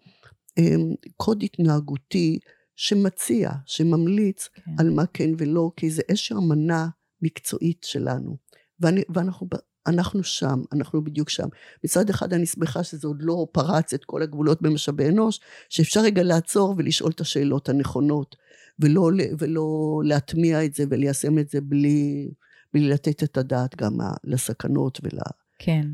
[0.57, 0.75] אה,
[1.17, 2.39] קוד התנהגותי
[2.75, 4.71] שמציע, שממליץ כן.
[4.77, 6.87] על מה כן ולא, כי זה איזושהי אמנה
[7.21, 8.37] מקצועית שלנו.
[8.79, 9.47] ואני, ואנחנו
[9.87, 11.47] אנחנו שם, אנחנו בדיוק שם.
[11.83, 16.23] מצד אחד אני שמחה שזה עוד לא פרץ את כל הגבולות במשאבי אנוש, שאפשר רגע
[16.23, 18.35] לעצור ולשאול את השאלות הנכונות,
[18.81, 22.31] ולא, ולא להטמיע את זה וליישם את זה בלי,
[22.73, 25.19] בלי לתת את הדעת גם לסכנות ול...
[25.59, 25.87] כן.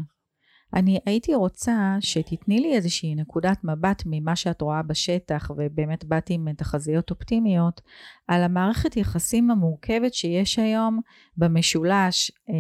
[0.73, 6.53] אני הייתי רוצה שתתני לי איזושהי נקודת מבט ממה שאת רואה בשטח, ובאמת באתי עם
[6.53, 7.81] תחזיות אופטימיות,
[8.27, 10.99] על המערכת יחסים המורכבת שיש היום
[11.37, 12.53] במשולש אה,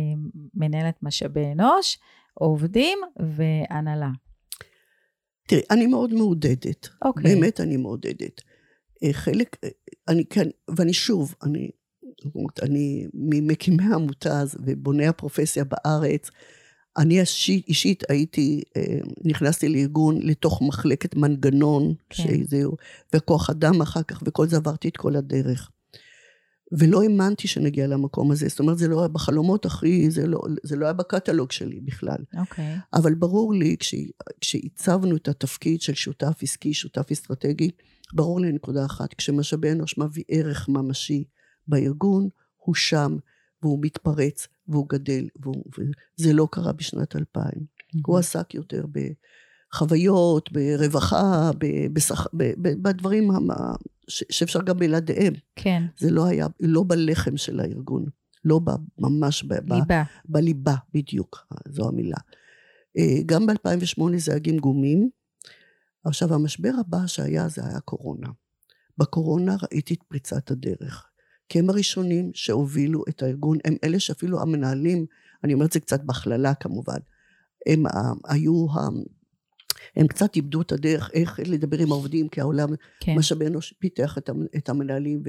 [0.53, 1.99] מנהלת משאבי אנוש,
[2.33, 2.99] עובדים
[3.37, 4.09] והנהלה.
[5.47, 6.89] תראי, אני מאוד מעודדת.
[7.05, 7.35] אוקיי.
[7.35, 8.41] באמת אני מעודדת.
[9.03, 9.69] אה, חלק, אה,
[10.07, 11.69] אני כן, ואני שוב, אני,
[12.61, 16.29] אני ממקימי העמותה ובוני הפרופסיה בארץ,
[16.97, 22.23] אני אישית, אישית הייתי, אה, נכנסתי לארגון לתוך מחלקת מנגנון, כן.
[22.23, 22.75] שזהו,
[23.15, 25.71] וכוח אדם אחר כך, וכל זה עברתי את כל הדרך.
[26.71, 30.75] ולא האמנתי שנגיע למקום הזה, זאת אומרת, זה לא היה בחלומות הכי, זה לא, זה
[30.75, 32.17] לא היה בקטלוג שלי בכלל.
[32.37, 32.75] אוקיי.
[32.75, 32.79] Okay.
[32.93, 33.75] אבל ברור לי,
[34.41, 37.71] כשהצבנו את התפקיד של שותף עסקי, שותף אסטרטגי,
[38.13, 41.23] ברור לי נקודה אחת, כשמשאבי אנוש מביא ערך ממשי
[41.67, 43.17] בארגון, הוא שם,
[43.63, 45.27] והוא מתפרץ, והוא גדל,
[46.19, 47.45] וזה לא קרה בשנת 2000.
[47.45, 47.99] Mm-hmm.
[48.07, 48.85] הוא עסק יותר
[49.71, 51.51] בחוויות, ברווחה,
[51.93, 52.27] בשח,
[52.57, 53.29] בדברים
[54.07, 55.33] שאפשר גם בלעדיהם.
[55.55, 55.83] כן.
[55.97, 58.05] זה לא היה, לא בלחם של הארגון,
[58.45, 58.59] לא
[58.97, 60.03] ממש ב, ליבה.
[60.03, 62.17] ב, בליבה, בדיוק, זו המילה.
[62.97, 65.09] אה, גם ב-2008 זה היה גמגומים.
[66.05, 68.27] עכשיו, המשבר הבא שהיה, זה היה קורונה.
[68.97, 71.07] בקורונה ראיתי את פריצת הדרך.
[71.49, 75.05] כי הם הראשונים שהובילו את הארגון, הם אלה שאפילו המנהלים,
[75.43, 76.97] אני אומרת זה קצת בהכללה כמובן,
[77.67, 77.83] הם
[78.27, 78.65] היו,
[79.95, 82.69] הם קצת איבדו את הדרך איך לדבר עם העובדים, כי העולם
[82.99, 83.15] כן.
[83.15, 84.17] משאבי אנוש פיתח
[84.57, 85.23] את המנהלים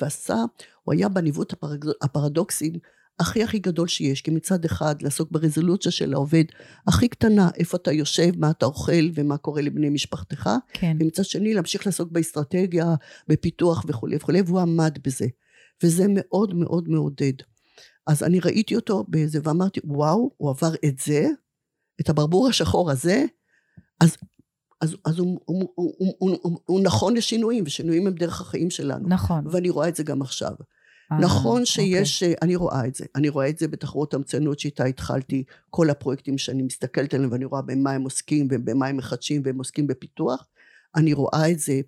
[0.00, 0.44] ועשה,
[0.82, 1.54] הוא היה בניווט
[2.02, 2.72] הפרדוקסים
[3.20, 6.44] הכי הכי גדול שיש, כי מצד אחד לעסוק ברזולוציה של העובד
[6.86, 10.96] הכי קטנה, איפה אתה יושב, מה אתה אוכל ומה קורה לבני משפחתך, כן.
[11.00, 12.94] ומצד שני להמשיך לעסוק באסטרטגיה,
[13.28, 15.26] בפיתוח וכולי וכולי, והוא עמד בזה.
[15.82, 17.32] וזה מאוד מאוד מעודד.
[18.06, 21.28] אז אני ראיתי אותו בזה ואמרתי, וואו, הוא עבר את זה,
[22.00, 23.24] את הברבור השחור הזה,
[24.00, 24.16] אז
[24.80, 28.70] אז, אז הוא, הוא, הוא, הוא, הוא, הוא, הוא נכון לשינויים, ושינויים הם דרך החיים
[28.70, 29.08] שלנו.
[29.08, 29.46] נכון.
[29.50, 30.52] ואני רואה את זה גם עכשיו.
[31.12, 32.34] אה, נכון שיש, אוקיי.
[32.42, 36.62] אני רואה את זה, אני רואה את זה בתחרות המצוינות שאיתה התחלתי, כל הפרויקטים שאני
[36.62, 40.46] מסתכלת עליהם ואני רואה במה הם עוסקים ובמה הם מחדשים והם עוסקים בפיתוח,
[40.96, 41.80] אני רואה את זה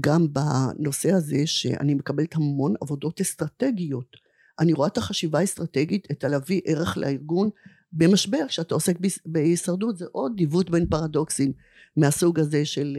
[0.00, 4.16] גם בנושא הזה שאני מקבלת המון עבודות אסטרטגיות.
[4.60, 7.50] אני רואה את החשיבה האסטרטגית, את הלהביא ערך לארגון
[7.94, 11.52] במשבר, כשאתה עוסק בהישרדות, זה עוד דיווט בין פרדוקסים
[11.96, 12.96] מהסוג הזה של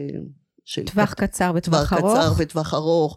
[0.66, 0.84] של...
[0.84, 2.02] טווח קצר וטווח ארוך.
[2.02, 3.16] טווח קצר וטווח ארוך,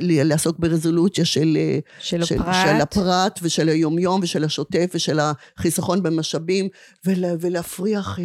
[0.00, 1.58] לעסוק ברזולוציה של,
[1.98, 2.54] של, של, הפרט.
[2.66, 6.68] של הפרט ושל היומיום ושל השוטף ושל החיסכון במשאבים,
[7.06, 8.18] ולה, ולהפריח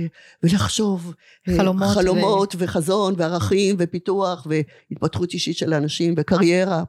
[0.44, 1.14] ולחשוב
[1.48, 2.58] אה, חלומות, חלומות ו...
[2.60, 6.84] וחזון וערכים ופיתוח והתפתחות אישית של האנשים וקריירה.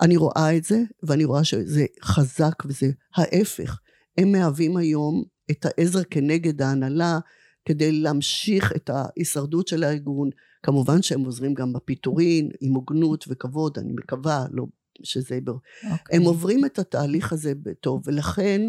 [0.00, 3.78] אני רואה את זה, ואני רואה שזה חזק וזה ההפך.
[4.20, 7.18] הם מהווים היום את העזר כנגד ההנהלה
[7.64, 10.30] כדי להמשיך את ההישרדות של הארגון,
[10.62, 14.66] כמובן שהם עוזרים גם בפיטורין, עם הוגנות וכבוד, אני מקווה, לא
[15.02, 15.38] שזה...
[15.46, 15.50] Okay.
[15.90, 16.16] אוקיי.
[16.16, 18.60] הם עוברים את התהליך הזה בטוב, ולכן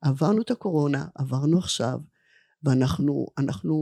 [0.00, 1.98] עברנו את הקורונה, עברנו עכשיו,
[2.62, 3.74] ואנחנו אנחנו,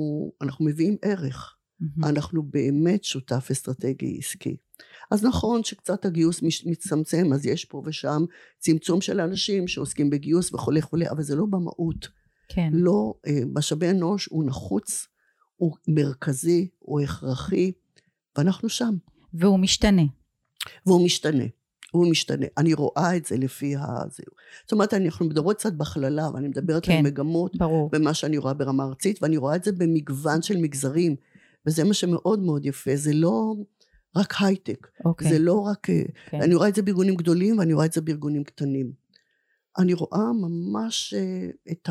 [0.43, 1.57] אנחנו מביאים ערך.
[1.83, 2.09] Mm-hmm.
[2.09, 4.57] אנחנו באמת שותף אסטרטגי עסקי.
[5.11, 8.25] אז נכון שקצת הגיוס מצטמצם, אז יש פה ושם
[8.59, 12.09] צמצום של אנשים שעוסקים בגיוס וכולי וכולי, אבל זה לא במהות.
[12.49, 12.71] כן.
[12.73, 15.07] לא, אה, משאבי אנוש הוא נחוץ
[15.57, 17.73] הוא מרכזי, הוא הכרחי,
[18.39, 18.95] ואנחנו שם.
[19.35, 20.03] והוא משתנה.
[20.87, 21.45] והוא משתנה.
[21.93, 22.47] הוא משתנה.
[22.59, 23.87] אני רואה את זה לפי ה...
[24.63, 27.91] זאת אומרת, אנחנו מדברות קצת בהכללה, ואני מדברת כן, על מגמות, ברור.
[27.93, 31.17] במה שאני רואה ברמה ארצית, ואני רואה את זה במגוון של מגזרים,
[31.67, 33.55] וזה מה שמאוד מאוד יפה, זה לא
[34.17, 35.31] רק הייטק, אוקיי.
[35.31, 35.87] זה לא רק...
[36.31, 36.41] כן.
[36.43, 38.93] אני רואה את זה בארגונים גדולים, ואני רואה את זה בארגונים קטנים.
[39.79, 41.89] אני רואה ממש אה, את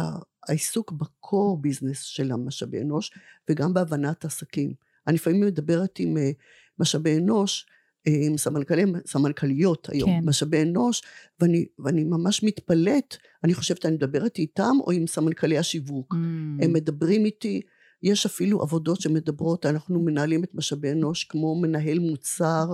[0.47, 3.11] העיסוק בקור ביזנס של המשאבי אנוש
[3.49, 4.73] וגם בהבנת עסקים.
[5.07, 6.31] אני לפעמים מדברת עם אה,
[6.79, 7.65] משאבי אנוש,
[8.07, 10.29] אה, עם סמנכלים, סמנכליות היום, כן.
[10.29, 11.01] משאבי אנוש,
[11.39, 16.13] ואני, ואני ממש מתפלאת, אני חושבת אני מדברת איתם או עם סמנכלי השיווק.
[16.13, 16.17] Mm.
[16.63, 17.61] הם מדברים איתי,
[18.05, 22.67] יש אפילו עבודות שמדברות, אנחנו מנהלים את משאבי אנוש כמו מנהל מוצר,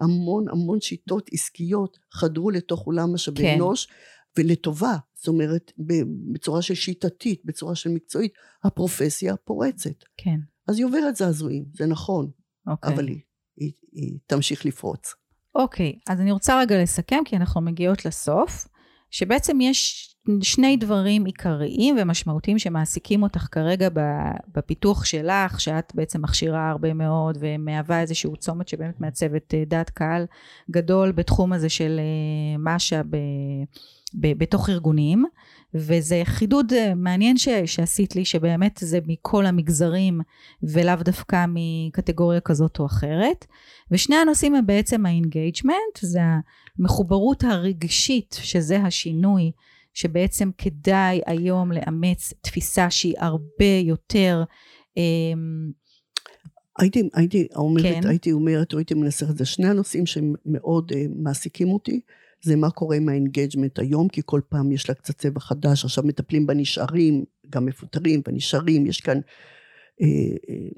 [0.00, 3.54] המון המון שיטות עסקיות חדרו לתוך עולם משאבי כן.
[3.54, 3.88] אנוש,
[4.38, 5.72] ולטובה, זאת אומרת,
[6.32, 8.32] בצורה של שיטתית, בצורה של מקצועית,
[8.64, 10.04] הפרופסיה פורצת.
[10.16, 10.36] כן.
[10.68, 12.30] אז היא עוברת זעזועים, זה נכון,
[12.66, 12.94] אוקיי.
[12.94, 13.20] אבל היא,
[13.56, 15.14] היא, היא תמשיך לפרוץ.
[15.54, 18.68] אוקיי, אז אני רוצה רגע לסכם, כי אנחנו מגיעות לסוף,
[19.10, 23.88] שבעצם יש שני דברים עיקריים ומשמעותיים שמעסיקים אותך כרגע
[24.54, 30.26] בפיתוח שלך, שאת בעצם מכשירה הרבה מאוד ומהווה איזשהו צומת שבאמת מעצבת אה, דעת קהל
[30.70, 33.16] גדול בתחום הזה של אה, משה ב,
[34.14, 35.24] ב, בתוך ארגונים.
[35.74, 40.20] וזה חידוד אה, מעניין ש, שעשית לי, שבאמת זה מכל המגזרים
[40.62, 43.46] ולאו דווקא מקטגוריה כזאת או אחרת.
[43.90, 46.20] ושני הנושאים הם בעצם ה engagement, זה
[46.78, 49.52] המחוברות הרגשית, שזה השינוי,
[49.94, 54.44] שבעצם כדאי היום לאמץ תפיסה שהיא הרבה יותר...
[54.96, 55.70] אמ,
[56.78, 58.08] הייתי, הייתי אומרת, כן.
[58.08, 62.00] הייתי אומרת, או הייתי מנסחת את זה, שני הנושאים שמאוד uh, מעסיקים אותי.
[62.42, 65.84] זה מה קורה עם ה engagement היום, כי כל פעם יש לה קצת צבע חדש,
[65.84, 69.20] עכשיו מטפלים בנשארים, גם מפוטרים, בנשארים, יש כאן
[70.02, 70.06] אה,
[70.48, 70.68] אה,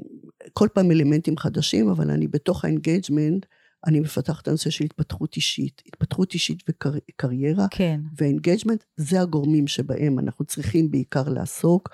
[0.52, 3.46] כל פעם אלמנטים חדשים, אבל אני בתוך ה engagement,
[3.86, 8.00] אני מפתחת את הנושא של התפתחות אישית, התפתחות אישית וקריירה, כן.
[8.18, 11.88] וה engagement זה הגורמים שבהם אנחנו צריכים בעיקר לעסוק,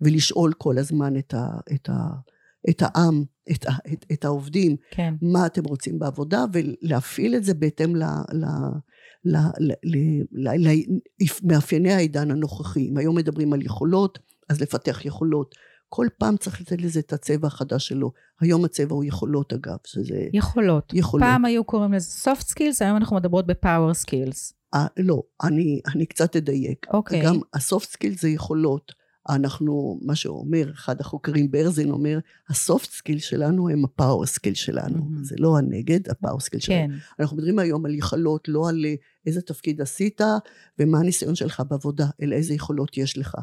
[0.00, 2.08] ולשאול כל הזמן את, ה, את, ה,
[2.70, 5.14] את העם, את, ה, את, את העובדים, כן.
[5.22, 8.02] מה אתם רוצים בעבודה, ולהפעיל את זה בהתאם ל...
[8.32, 9.36] ל
[11.42, 12.88] למאפייני העידן הנוכחי.
[12.88, 15.54] אם היום מדברים על יכולות, אז לפתח יכולות.
[15.88, 18.12] כל פעם צריך לתת לזה את הצבע החדש שלו.
[18.40, 20.28] היום הצבע הוא יכולות אגב, שזה...
[20.32, 20.92] יכולות.
[20.94, 21.26] יכולות.
[21.26, 24.52] פעם היו קוראים לזה soft skills, היום אנחנו מדברות ב-power skills.
[24.76, 26.86] אה, לא, אני, אני קצת אדייק.
[26.92, 27.22] אוקיי.
[27.24, 28.92] גם ה-soft skills זה יכולות.
[29.28, 34.54] אנחנו, מה שאומר, אחד החוקרים ברזין אומר, ה soft skill שלנו הם ה power skill
[34.54, 34.96] שלנו.
[34.96, 35.24] Mm-hmm.
[35.24, 36.94] זה לא הנגד, ה power skill שלנו.
[36.94, 36.98] כן.
[37.20, 38.94] אנחנו מדברים היום על יכולות, לא על אה,
[39.26, 40.20] איזה תפקיד עשית
[40.78, 43.34] ומה הניסיון שלך בעבודה, אלא איזה יכולות יש לך.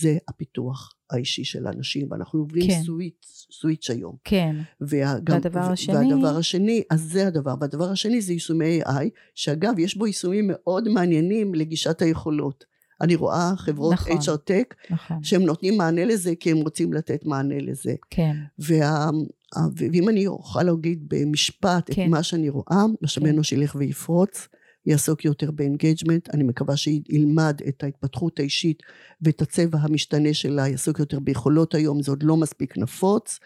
[0.00, 2.82] זה הפיתוח האישי של האנשים, ואנחנו עוברים כן.
[2.84, 4.16] סוויץ', סוויץ' היום.
[4.24, 4.56] כן.
[4.80, 5.94] וגם, והדבר השני?
[5.96, 7.54] והדבר השני, אז זה הדבר.
[7.60, 12.64] והדבר השני זה יישומי AI, שאגב, יש בו יישומים מאוד מעניינים לגישת היכולות.
[13.00, 15.22] אני רואה חברות נכון, HR Tech, נכון.
[15.22, 17.94] שהם נותנים מענה לזה כי הם רוצים לתת מענה לזה.
[18.10, 18.36] כן.
[18.58, 19.10] וה,
[19.76, 22.02] ואם אני אוכל להגיד במשפט כן.
[22.02, 23.32] את מה שאני רואה, משאבי כן.
[23.34, 24.48] אנוש ילך ויפרוץ,
[24.86, 28.82] יעסוק יותר ב engagement, אני מקווה שילמד את ההתפתחות האישית
[29.20, 33.38] ואת הצבע המשתנה שלה, יעסוק יותר ביכולות היום, זה עוד לא מספיק נפוץ.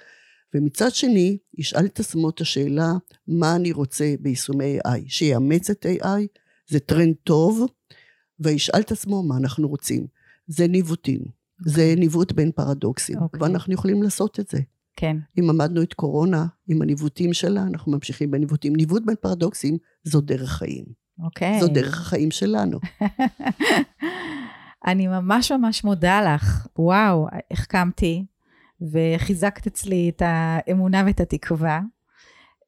[0.54, 2.92] ומצד שני, ישאל את עצמו את השאלה,
[3.28, 5.00] מה אני רוצה ביישומי AI?
[5.06, 6.26] שיאמץ את AI,
[6.68, 7.66] זה טרנד טוב,
[8.40, 10.06] וישאל את עצמו מה אנחנו רוצים.
[10.46, 11.70] זה ניווטים, okay.
[11.70, 13.22] זה ניווט בין פרדוקסים, okay.
[13.22, 13.42] אוקיי.
[13.42, 14.58] ואנחנו יכולים לעשות את זה.
[14.96, 15.16] כן.
[15.38, 18.76] אם עמדנו את קורונה עם הניווטים שלה, אנחנו ממשיכים בניווטים.
[18.76, 20.84] ניווט בין פרדוקסים זו דרך חיים.
[21.22, 21.58] אוקיי.
[21.58, 21.60] Okay.
[21.60, 22.78] זו דרך החיים שלנו.
[24.86, 26.66] אני ממש ממש מודה לך.
[26.78, 28.24] וואו, החכמתי
[28.92, 31.80] וחיזקת אצלי את האמונה ואת התקווה.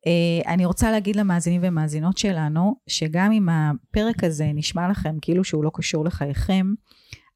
[0.06, 5.64] אה, אני רוצה להגיד למאזינים ומאזינות שלנו, שגם אם הפרק הזה נשמע לכם כאילו שהוא
[5.64, 6.66] לא קשור לחייכם,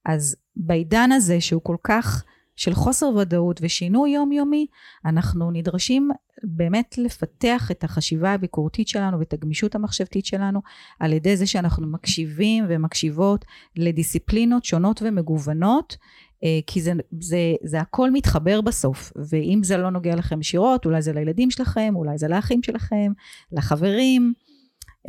[0.04, 2.24] אז בעידן הזה שהוא כל כך
[2.56, 4.66] של חוסר ודאות ושינוי יומיומי,
[5.04, 6.10] אנחנו נדרשים
[6.42, 10.60] באמת לפתח את החשיבה הביקורתית שלנו ואת הגמישות המחשבתית שלנו
[11.00, 13.44] על ידי זה שאנחנו מקשיבים ומקשיבות
[13.76, 15.96] לדיסציפלינות שונות ומגוונות
[16.44, 21.02] אה, כי זה, זה, זה הכל מתחבר בסוף, ואם זה לא נוגע לכם ישירות, אולי
[21.02, 23.12] זה לילדים שלכם, אולי זה לאחים שלכם,
[23.52, 24.32] לחברים.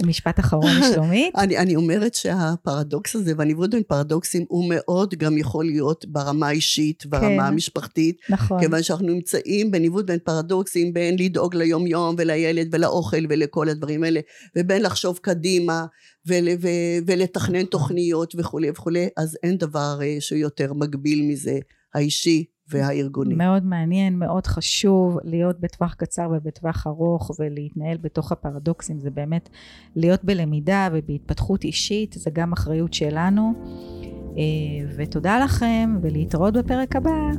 [0.06, 1.36] משפט אחרון, שלומית.
[1.36, 7.06] אני, אני אומרת שהפרדוקס הזה, והניווט בין פרדוקסים, הוא מאוד גם יכול להיות ברמה האישית,
[7.06, 8.18] ברמה כן, המשפחתית.
[8.30, 8.60] נכון.
[8.60, 14.20] כיוון שאנחנו נמצאים בניווט בין פרדוקסים, בין לדאוג ליום יום ולילד ולאוכל ולכל הדברים האלה,
[14.58, 15.86] ובין לחשוב קדימה
[16.26, 16.68] ול, ו,
[17.08, 21.60] ולתכנן תוכניות וכולי וכולי, אז אין דבר אה, שיותר מגביל מזה,
[21.96, 23.36] האישי והארגוני.
[23.36, 29.50] מאוד מעניין, מאוד חשוב להיות בטווח קצר ובטווח ארוך ולהתנהל בתוך הפרדוקסים, זה באמת
[29.96, 33.54] להיות בלמידה ובהתפתחות אישית, זה גם אחריות שלנו.
[34.38, 34.44] אה,
[34.96, 37.32] ותודה לכם ולהתראות בפרק הבא.